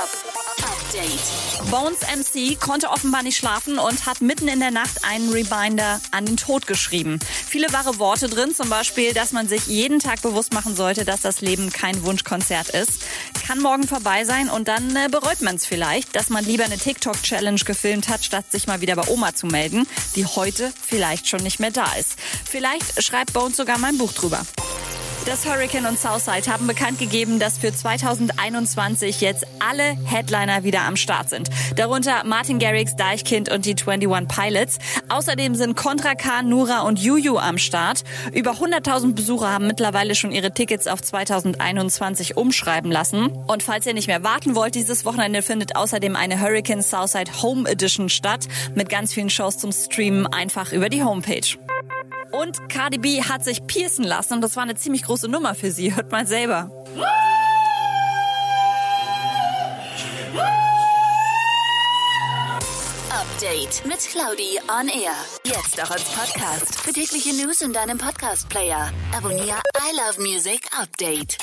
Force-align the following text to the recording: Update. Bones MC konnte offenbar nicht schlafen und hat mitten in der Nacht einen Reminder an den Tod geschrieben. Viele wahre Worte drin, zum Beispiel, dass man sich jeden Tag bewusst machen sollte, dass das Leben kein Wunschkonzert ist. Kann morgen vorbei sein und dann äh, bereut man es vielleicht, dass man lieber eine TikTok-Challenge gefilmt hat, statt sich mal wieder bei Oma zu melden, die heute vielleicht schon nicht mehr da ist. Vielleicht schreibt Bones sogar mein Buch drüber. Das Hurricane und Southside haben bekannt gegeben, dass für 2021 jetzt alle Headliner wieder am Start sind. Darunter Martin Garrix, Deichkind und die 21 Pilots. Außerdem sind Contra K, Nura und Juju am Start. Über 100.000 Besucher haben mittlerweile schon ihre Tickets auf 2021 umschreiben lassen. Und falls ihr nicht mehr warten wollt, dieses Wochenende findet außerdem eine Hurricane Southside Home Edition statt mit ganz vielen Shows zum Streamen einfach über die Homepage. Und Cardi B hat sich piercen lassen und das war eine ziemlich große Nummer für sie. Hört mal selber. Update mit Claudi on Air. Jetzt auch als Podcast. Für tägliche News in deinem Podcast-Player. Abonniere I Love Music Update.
Update. 0.00 1.70
Bones 1.70 1.98
MC 2.00 2.58
konnte 2.58 2.88
offenbar 2.88 3.22
nicht 3.22 3.36
schlafen 3.36 3.78
und 3.78 4.06
hat 4.06 4.22
mitten 4.22 4.48
in 4.48 4.58
der 4.58 4.70
Nacht 4.70 5.04
einen 5.04 5.28
Reminder 5.30 6.00
an 6.10 6.24
den 6.24 6.38
Tod 6.38 6.66
geschrieben. 6.66 7.18
Viele 7.46 7.70
wahre 7.74 7.98
Worte 7.98 8.30
drin, 8.30 8.54
zum 8.54 8.70
Beispiel, 8.70 9.12
dass 9.12 9.32
man 9.32 9.46
sich 9.46 9.66
jeden 9.66 9.98
Tag 9.98 10.22
bewusst 10.22 10.54
machen 10.54 10.74
sollte, 10.74 11.04
dass 11.04 11.20
das 11.20 11.42
Leben 11.42 11.70
kein 11.70 12.02
Wunschkonzert 12.02 12.70
ist. 12.70 13.02
Kann 13.46 13.60
morgen 13.60 13.86
vorbei 13.86 14.24
sein 14.24 14.48
und 14.48 14.68
dann 14.68 14.96
äh, 14.96 15.08
bereut 15.10 15.42
man 15.42 15.56
es 15.56 15.66
vielleicht, 15.66 16.16
dass 16.16 16.30
man 16.30 16.46
lieber 16.46 16.64
eine 16.64 16.78
TikTok-Challenge 16.78 17.60
gefilmt 17.60 18.08
hat, 18.08 18.24
statt 18.24 18.50
sich 18.50 18.66
mal 18.66 18.80
wieder 18.80 18.96
bei 18.96 19.06
Oma 19.08 19.34
zu 19.34 19.48
melden, 19.48 19.86
die 20.16 20.24
heute 20.24 20.72
vielleicht 20.80 21.28
schon 21.28 21.42
nicht 21.42 21.60
mehr 21.60 21.72
da 21.72 21.92
ist. 21.92 22.16
Vielleicht 22.48 23.02
schreibt 23.04 23.34
Bones 23.34 23.58
sogar 23.58 23.76
mein 23.76 23.98
Buch 23.98 24.14
drüber. 24.14 24.46
Das 25.26 25.44
Hurricane 25.46 25.84
und 25.86 25.98
Southside 25.98 26.50
haben 26.50 26.66
bekannt 26.66 26.98
gegeben, 26.98 27.38
dass 27.38 27.58
für 27.58 27.74
2021 27.74 29.20
jetzt 29.20 29.46
alle 29.58 29.96
Headliner 30.06 30.64
wieder 30.64 30.80
am 30.82 30.96
Start 30.96 31.28
sind. 31.28 31.50
Darunter 31.76 32.24
Martin 32.24 32.58
Garrix, 32.58 32.96
Deichkind 32.96 33.50
und 33.50 33.66
die 33.66 33.76
21 33.76 34.26
Pilots. 34.28 34.78
Außerdem 35.10 35.54
sind 35.54 35.76
Contra 35.76 36.14
K, 36.14 36.42
Nura 36.42 36.80
und 36.80 36.98
Juju 36.98 37.36
am 37.36 37.58
Start. 37.58 38.02
Über 38.32 38.52
100.000 38.52 39.14
Besucher 39.14 39.50
haben 39.50 39.66
mittlerweile 39.66 40.14
schon 40.14 40.32
ihre 40.32 40.52
Tickets 40.52 40.86
auf 40.86 41.02
2021 41.02 42.38
umschreiben 42.38 42.90
lassen. 42.90 43.30
Und 43.46 43.62
falls 43.62 43.84
ihr 43.84 43.94
nicht 43.94 44.08
mehr 44.08 44.24
warten 44.24 44.54
wollt, 44.54 44.74
dieses 44.74 45.04
Wochenende 45.04 45.42
findet 45.42 45.76
außerdem 45.76 46.16
eine 46.16 46.40
Hurricane 46.40 46.82
Southside 46.82 47.42
Home 47.42 47.68
Edition 47.68 48.08
statt 48.08 48.48
mit 48.74 48.88
ganz 48.88 49.12
vielen 49.12 49.30
Shows 49.30 49.58
zum 49.58 49.70
Streamen 49.70 50.26
einfach 50.26 50.72
über 50.72 50.88
die 50.88 51.04
Homepage. 51.04 51.58
Und 52.32 52.68
Cardi 52.68 52.98
B 52.98 53.22
hat 53.22 53.44
sich 53.44 53.66
piercen 53.66 54.04
lassen 54.04 54.34
und 54.34 54.40
das 54.40 54.56
war 54.56 54.62
eine 54.62 54.74
ziemlich 54.74 55.04
große 55.04 55.28
Nummer 55.28 55.54
für 55.54 55.70
sie. 55.70 55.94
Hört 55.94 56.10
mal 56.12 56.26
selber. 56.26 56.70
Update 63.10 63.84
mit 63.86 63.98
Claudi 64.00 64.58
on 64.68 64.88
Air. 64.88 65.14
Jetzt 65.44 65.82
auch 65.82 65.90
als 65.90 66.04
Podcast. 66.04 66.80
Für 66.80 66.92
tägliche 66.92 67.34
News 67.34 67.62
in 67.62 67.72
deinem 67.72 67.98
Podcast-Player. 67.98 68.92
Abonniere 69.16 69.60
I 69.78 69.96
Love 69.96 70.20
Music 70.20 70.60
Update. 70.78 71.38